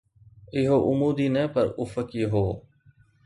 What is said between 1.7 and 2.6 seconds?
افقي هو